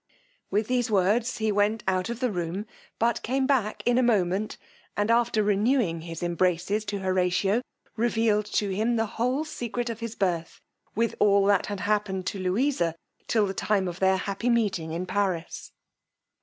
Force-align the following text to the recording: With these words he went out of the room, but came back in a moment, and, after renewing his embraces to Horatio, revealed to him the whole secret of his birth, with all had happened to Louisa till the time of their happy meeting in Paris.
With 0.49 0.65
these 0.65 0.89
words 0.89 1.37
he 1.37 1.51
went 1.51 1.83
out 1.87 2.09
of 2.09 2.21
the 2.21 2.31
room, 2.31 2.65
but 2.97 3.21
came 3.21 3.45
back 3.45 3.83
in 3.85 3.99
a 3.99 4.01
moment, 4.01 4.57
and, 4.97 5.11
after 5.11 5.43
renewing 5.43 6.01
his 6.01 6.23
embraces 6.23 6.83
to 6.85 7.01
Horatio, 7.01 7.61
revealed 7.95 8.47
to 8.53 8.71
him 8.71 8.95
the 8.95 9.05
whole 9.05 9.45
secret 9.45 9.91
of 9.91 9.99
his 9.99 10.15
birth, 10.15 10.59
with 10.95 11.13
all 11.19 11.49
had 11.49 11.81
happened 11.81 12.25
to 12.25 12.39
Louisa 12.39 12.95
till 13.27 13.45
the 13.45 13.53
time 13.53 13.87
of 13.87 13.99
their 13.99 14.17
happy 14.17 14.49
meeting 14.49 14.91
in 14.91 15.05
Paris. 15.05 15.71